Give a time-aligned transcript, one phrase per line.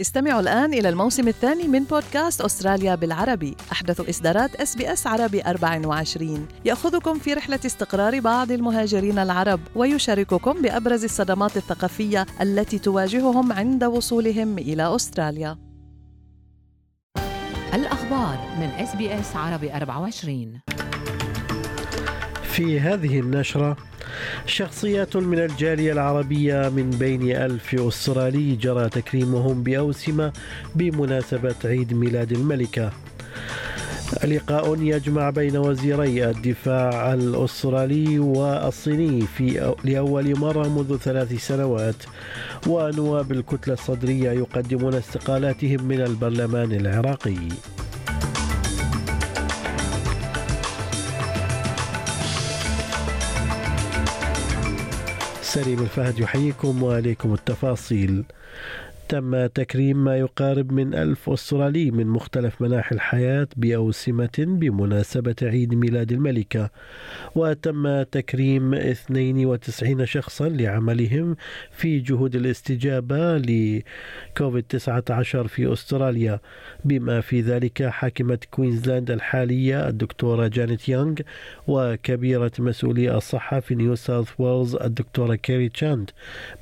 [0.00, 3.56] استمعوا الآن إلى الموسم الثاني من بودكاست أستراليا بالعربي.
[3.72, 10.62] أحدث إصدارات إس بي إس عربي 24 يأخذكم في رحلة استقرار بعض المهاجرين العرب ويشارككم
[10.62, 15.58] بأبرز الصدمات الثقافية التي تواجههم عند وصولهم إلى أستراليا.
[17.74, 20.60] الأخبار من إس بي إس عربي 24
[22.42, 23.76] في هذه النشرة
[24.46, 30.32] شخصيات من الجالية العربية من بين ألف أسترالي جرى تكريمهم بأوسمة
[30.74, 32.92] بمناسبة عيد ميلاد الملكة.
[34.24, 41.94] لقاء يجمع بين وزيري الدفاع الأسترالي والصيني في لأول مرة منذ ثلاث سنوات
[42.66, 47.36] ونواب الكتلة الصدرية يقدمون استقالاتهم من البرلمان العراقي.
[55.50, 58.24] سليم الفهد يحييكم وعليكم التفاصيل.
[59.10, 66.12] تم تكريم ما يقارب من ألف أسترالي من مختلف مناحي الحياة بأوسمة بمناسبة عيد ميلاد
[66.12, 66.70] الملكة.
[67.34, 71.36] وتم تكريم 92 شخصا لعملهم
[71.70, 76.40] في جهود الاستجابة لكوفيد 19 في أستراليا.
[76.84, 81.14] بما في ذلك حاكمة كوينزلاند الحالية الدكتورة جانيت يونغ
[81.66, 86.10] وكبيرة مسؤولي الصحة في نيو ساوث ويلز الدكتورة كيري تشانت.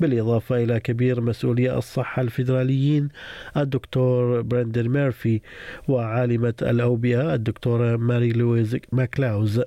[0.00, 3.08] بالإضافة إلى كبير مسؤولي الصحة الفيدراليين
[3.56, 5.40] الدكتور براندن ميرفي
[5.88, 9.62] وعالمة الأوبئة الدكتورة ماري لويز ماكلاوز.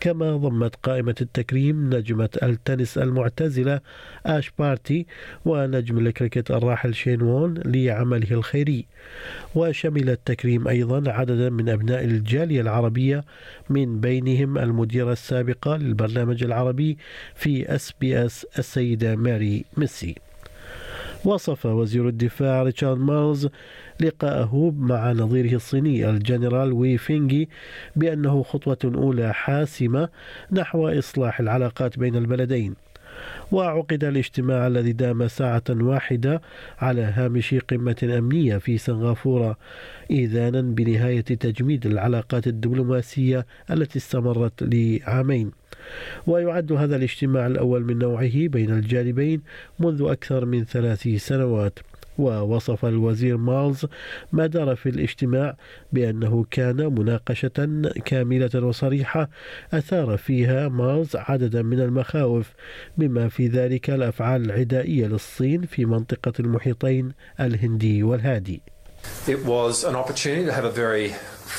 [0.00, 3.80] كما ضمت قائمة التكريم نجمة التنس المعتزلة
[4.26, 5.06] آش بارتي
[5.44, 8.86] ونجم الكريكت الراحل شين وورن لعمله الخيري.
[9.54, 13.24] وشمل التكريم أيضا عددا من أبناء الجالية العربية
[13.70, 16.98] من بينهم المديرة السابقة للبرنامج العربي
[17.34, 20.25] في إس بي إس السيدة ماري ميسي.
[21.26, 23.48] وصف وزير الدفاع ريتشارد مارلز
[24.00, 27.48] لقاءه مع نظيره الصيني الجنرال وي فينغي
[27.96, 30.08] بأنه خطوة أولى حاسمة
[30.52, 32.74] نحو إصلاح العلاقات بين البلدين.
[33.52, 36.40] وعقد الاجتماع الذي دام ساعة واحدة
[36.78, 39.56] على هامش قمة أمنية في سنغافورة
[40.10, 45.50] إيذانا بنهاية تجميد العلاقات الدبلوماسية التي استمرت لعامين.
[46.26, 49.42] ويعد هذا الاجتماع الأول من نوعه بين الجانبين
[49.78, 51.78] منذ أكثر من ثلاث سنوات
[52.18, 53.86] ووصف الوزير مالز
[54.32, 55.56] ما دار في الاجتماع
[55.92, 59.30] بأنه كان مناقشة كاملة وصريحة
[59.72, 62.52] أثار فيها مالز عددا من المخاوف
[62.98, 68.62] بما في ذلك الأفعال العدائية للصين في منطقة المحيطين الهندي والهادي.
[69.28, 71.08] It was an opportunity to have a very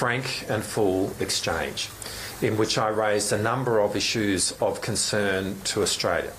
[0.00, 1.90] frank and full exchange
[2.42, 6.32] in which I raised a number of issues of concern to Australia.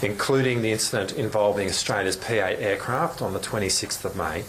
[0.00, 4.42] including the incident involving Australia's P-8 aircraft on the 26th of May,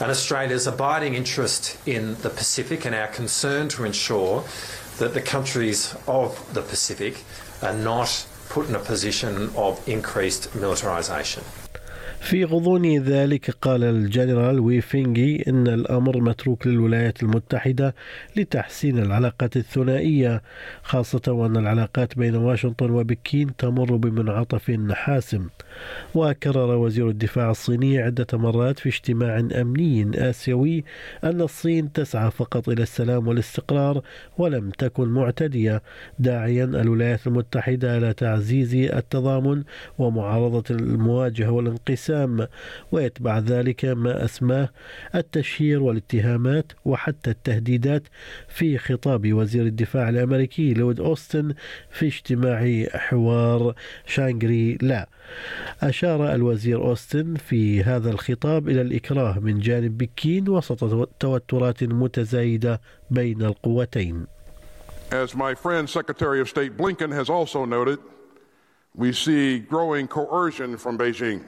[0.00, 4.44] and Australia's abiding interest in the Pacific and our concern to ensure
[4.98, 7.24] that the countries of the Pacific
[7.62, 11.42] are not put in a position of increased militarisation.
[12.20, 17.94] في غضون ذلك قال الجنرال ويفينغي إن الأمر متروك للولايات المتحدة
[18.36, 20.42] لتحسين العلاقات الثنائية
[20.82, 25.48] خاصة وأن العلاقات بين واشنطن وبكين تمر بمنعطف حاسم.
[26.14, 30.84] وكرر وزير الدفاع الصيني عدة مرات في اجتماع أمني آسيوي
[31.24, 34.02] أن الصين تسعى فقط إلى السلام والاستقرار
[34.38, 35.82] ولم تكن معتدية
[36.18, 39.62] داعيا الولايات المتحدة إلى تعزيز التضامن
[39.98, 42.07] ومعارضة المواجهة والانقسام.
[42.92, 44.68] ويتبع ذلك ما أسماه
[45.14, 48.02] التشهير والاتهامات وحتى التهديدات
[48.48, 51.54] في خطاب وزير الدفاع الأمريكي لود أوستن
[51.90, 53.74] في اجتماع حوار
[54.06, 55.08] شانغري لا
[55.82, 62.80] أشار الوزير أوستن في هذا الخطاب إلى الإكراه من جانب بكين وسط توترات متزايدة
[63.10, 64.26] بين القوتين.
[65.10, 67.98] As my friend Secretary of State Blinken has also noted,
[68.94, 71.40] we see growing coercion from Beijing.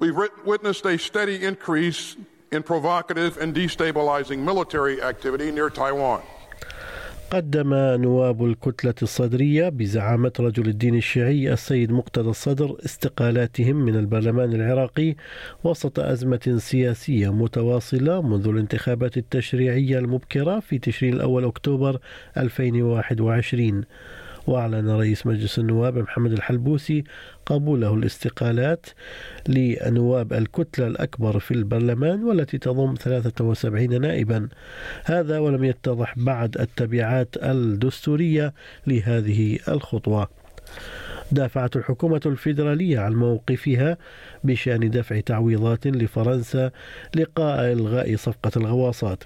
[0.00, 2.16] We've witnessed a steady increase
[2.52, 6.22] in provocative and destabilizing military activity near Taiwan.
[7.30, 15.14] قدم نواب الكتلة الصدرية بزعامة رجل الدين الشيعي السيد مقتدى الصدر استقالاتهم من البرلمان العراقي
[15.64, 21.98] وسط أزمة سياسية متواصلة منذ الانتخابات التشريعية المبكرة في تشرين الأول أكتوبر
[22.36, 23.84] 2021
[24.48, 27.04] وأعلن رئيس مجلس النواب محمد الحلبوسي
[27.46, 28.86] قبوله الاستقالات
[29.48, 34.48] لنواب الكتلة الأكبر في البرلمان والتي تضم 73 نائبا.
[35.04, 38.54] هذا ولم يتضح بعد التبعات الدستورية
[38.86, 40.28] لهذه الخطوة.
[41.32, 43.98] دافعت الحكومة الفيدرالية عن موقفها
[44.44, 46.70] بشأن دفع تعويضات لفرنسا
[47.16, 49.24] لقاء إلغاء صفقة الغواصات.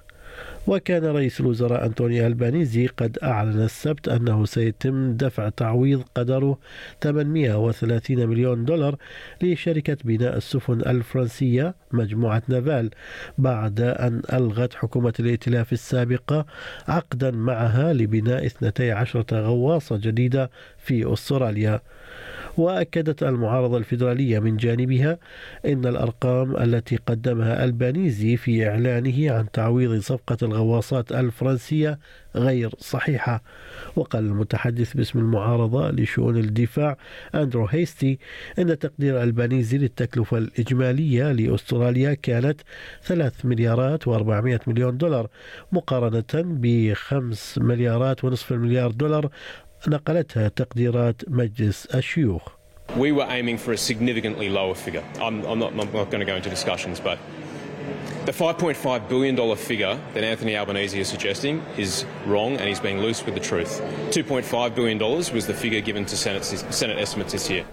[0.66, 6.58] وكان رئيس الوزراء أنتوني ألبانيزي قد أعلن السبت أنه سيتم دفع تعويض قدره
[7.02, 8.96] 830 مليون دولار
[9.42, 12.90] لشركة بناء السفن الفرنسية مجموعة نافال
[13.38, 16.46] بعد أن ألغت حكومة الائتلاف السابقة
[16.88, 21.80] عقدا معها لبناء 12 غواصة جديدة في أستراليا.
[22.56, 25.18] وأكدت المعارضة الفيدرالية من جانبها
[25.66, 31.98] إن الأرقام التي قدمها البانيزي في إعلانه عن تعويض صفقة الغواصات الفرنسية
[32.36, 33.42] غير صحيحة.
[33.96, 36.96] وقال المتحدث باسم المعارضة لشؤون الدفاع
[37.34, 38.18] أندرو هيستي
[38.58, 42.60] أن تقدير البانيزي للتكلفة الإجمالية لأستراليا كانت
[43.04, 45.28] 3 مليارات و400 مليون دولار
[45.72, 49.30] مقارنة ب 5 مليارات ونصف المليار دولار
[49.87, 52.41] نقلتها تقديرات مجلس الشيوخ.
[52.95, 55.03] We were aiming for a significantly lower figure.
[55.19, 57.19] I'm, I'm, not, I'm not going to go into discussions, but
[58.25, 63.25] the $5.5 billion figure that Anthony Albanese is suggesting is wrong and he's being loose
[63.25, 63.81] with the truth.
[64.09, 67.65] $2.5 billion was the figure given to Senate, Senate estimates this year.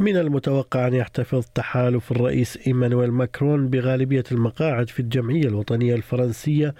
[0.00, 6.74] من المتوقع أن يحتفظ تحالف الرئيس إيمانويل ماكرون بغالبية المقاعد في الجمعية الوطنية الفرنسية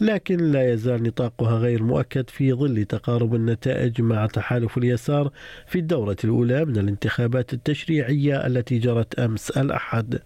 [0.00, 5.30] لكن لا يزال نطاقها غير مؤكد في ظل تقارب النتائج مع تحالف اليسار
[5.66, 10.18] في الدورة الأولى من الانتخابات التشريعية التي جرت أمس الأحد.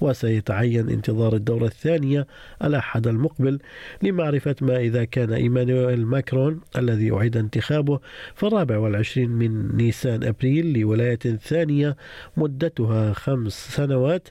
[0.00, 2.26] وسيتعين انتظار الدورة الثانية
[2.64, 3.58] الأحد المقبل
[4.02, 8.00] لمعرفة ما إذا كان إيمانويل ماكرون الذي أعيد انتخابه
[8.34, 11.96] في الرابع والعشرين من نيسان أبريل لولاية ثانية
[12.36, 14.28] مدتها خمس سنوات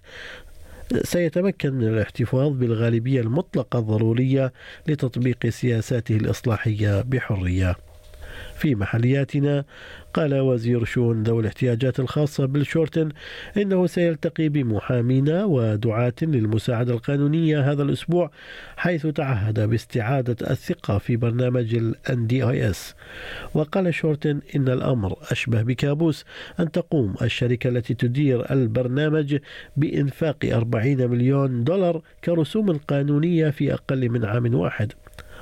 [1.03, 4.53] سيتمكن من الاحتفاظ بالغالبية المطلقة الضرورية
[4.87, 7.88] لتطبيق سياساته الإصلاحية بحرية.
[8.57, 9.65] في محلياتنا.
[10.13, 13.09] قال وزير شؤون ذوي الاحتياجات الخاصة بيل شورتن
[13.57, 18.31] إنه سيلتقي بمحامين ودعاة للمساعدة القانونية هذا الأسبوع
[18.77, 22.77] حيث تعهد باستعادة الثقة في برنامج ال NDIS
[23.53, 26.25] وقال شورتن إن الأمر أشبه بكابوس
[26.59, 29.37] أن تقوم الشركة التي تدير البرنامج
[29.77, 34.93] بإنفاق 40 مليون دولار كرسوم قانونية في أقل من عام واحد.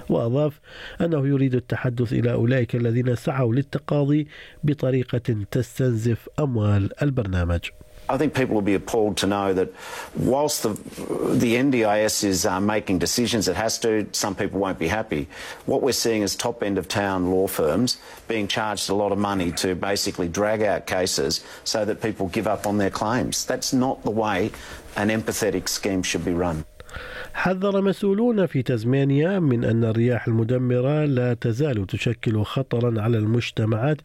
[0.10, 0.60] وأضاف
[1.02, 4.28] أنه يريد التحدث إلى أولئك الذين سعوا للتقاضي
[4.64, 7.62] بطريقة تستنزف أموال البرنامج.
[8.10, 9.70] I think people will be appalled to know that
[10.16, 14.88] whilst the, the NDIS is uh, making decisions, it has to, some people won't be
[14.88, 15.28] happy.
[15.66, 17.98] What we're seeing is top end of town law firms
[18.30, 22.48] being charged a lot of money to basically drag out cases so that people give
[22.48, 23.46] up on their claims.
[23.46, 24.52] That's not the way
[24.96, 26.64] an empathetic scheme should be run.
[27.38, 33.98] حذر مسؤولون في تزمانيا من أن الرياح المدمرة لا تزال تشكل خطرا على المجتمعات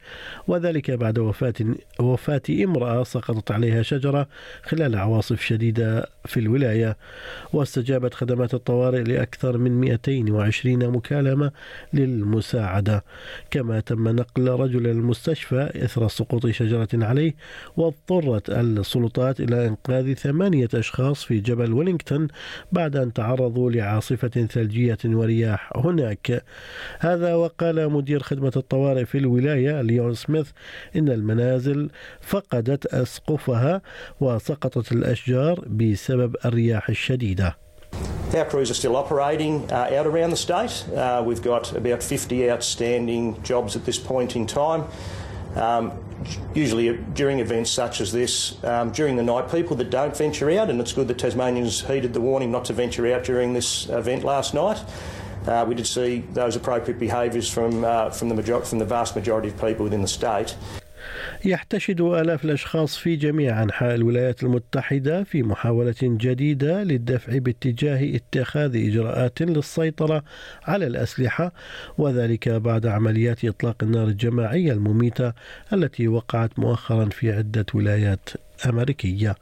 [0.49, 1.55] وذلك بعد وفاة
[2.01, 4.29] وفاة امرأة سقطت عليها شجرة
[4.63, 6.97] خلال عواصف شديدة في الولاية
[7.53, 11.53] واستجابت خدمات الطوارئ لأكثر من 220 مكالمة
[11.93, 13.05] للمساعدة.
[13.51, 17.35] كما تم نقل رجل المستشفى إثر سقوط شجرة عليه
[17.77, 22.29] واضطرت السلطات إلى إنقاذ ثمانية أشخاص في جبل ويلينغتون
[22.73, 26.45] بعد أن تعرضوا لعاصفة ثلجية ورياح هناك
[27.01, 30.51] هذا وقال مدير خدمة الطوارئ في الولاية ليون سميث
[30.97, 31.91] إن المنازل
[32.21, 33.83] فقدت أسقفها
[34.21, 37.57] وسقطت الأشجار بسبب الرياح الشديدة
[38.35, 40.75] Our crews are still operating uh, out around the state.
[40.89, 44.85] Uh, we've got about 50 outstanding jobs at this point in time.
[45.55, 45.93] Um,
[46.55, 50.71] usually during events such as this, um, during the night, people that don't venture out,
[50.71, 54.25] and it's good that Tasmanians heeded the warning not to venture out during this event
[54.25, 54.83] last night.
[55.47, 59.17] Uh, we did see those appropriate behaviours from, uh, from, the major- from the vast
[59.17, 60.55] majority of people within the state.
[61.45, 69.43] يحتشد آلاف الأشخاص في جميع أنحاء الولايات المتحدة في محاولة جديدة للدفع باتجاه اتخاذ إجراءات
[69.43, 70.25] للسيطرة
[70.65, 71.53] على الأسلحة
[71.99, 75.33] وذلك بعد عمليات إطلاق النار الجماعية المميتة
[75.73, 78.29] التي وقعت مؤخرا في عدة ولايات.
[78.69, 79.37] أمريكية.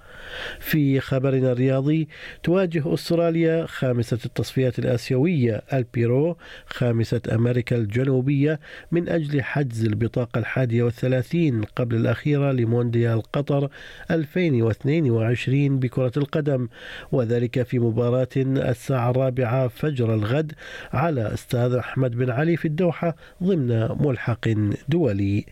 [0.59, 2.09] في خبرنا الرياضي
[2.43, 6.37] تواجه أستراليا خامسة التصفيات الآسيوية البيرو
[6.67, 8.61] خامسة أمريكا الجنوبية
[8.93, 13.69] من أجل حجز البطاقة الحادية والثلاثين قبل الأخيرة لمونديال قطر
[14.11, 16.69] 2022 بكرة القدم.
[17.12, 20.53] وذلك في مباراة الساعة الرابعة فجر الغد
[20.93, 24.49] على أستاذ أحمد بن علي في الدوحة ضمن ملحق
[24.89, 25.47] دولي.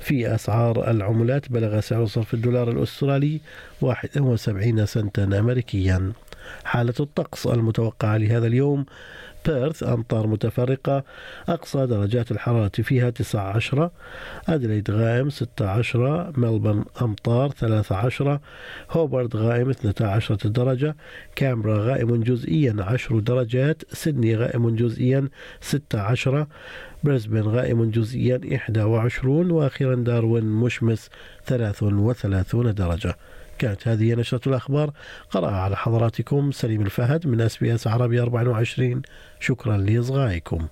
[0.00, 3.07] في أسعار العملات بلغ سعر صرف الدولار الأسترالي
[3.80, 6.12] 71 سنتا أمريكيا.
[6.64, 8.86] حالة الطقس المتوقعة لهذا اليوم
[9.46, 11.04] بيرث أمطار متفرقة
[11.48, 13.90] أقصى درجات الحرارة فيها 19
[14.48, 18.38] أدليد غائم 16 ملبن أمطار 13
[18.90, 20.96] هوبرد غائم 12 درجة
[21.36, 25.28] كامبرا غائم جزئيا 10 درجات سيدني غائم جزئيا
[25.60, 26.46] 16
[27.04, 28.40] بريسبن غائم جزئيا
[28.76, 31.10] 21 وأخيرا داروين مشمس
[31.46, 33.16] 33 درجة.
[33.58, 34.90] كانت هذه نشرة الأخبار
[35.30, 39.02] قرأها على حضراتكم سليم الفهد من أس بي إس عربي 24
[39.40, 40.66] شكرا لإصغائكم.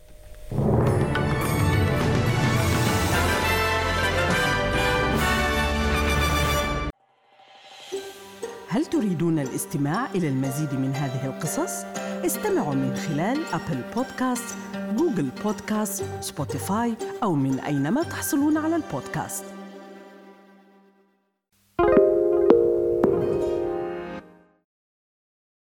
[8.69, 11.85] هل تريدون الاستماع إلى المزيد من هذه القصص؟
[12.27, 14.57] استمعوا من خلال Apple Podcasts،
[14.97, 19.56] Google Podcasts، Spotify أو من أينما تحصلون على البودكاست.